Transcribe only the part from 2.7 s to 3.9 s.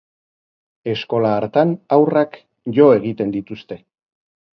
jo egiten dituzte.